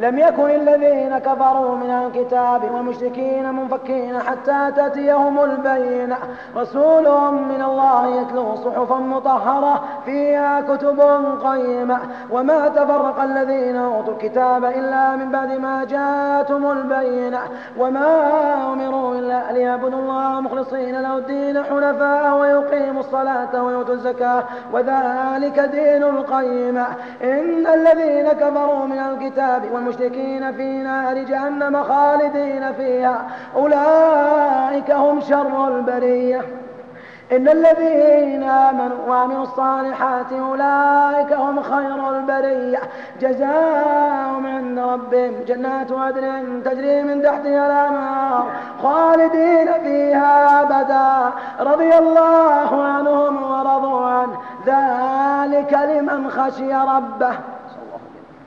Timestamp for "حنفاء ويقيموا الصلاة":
21.64-23.62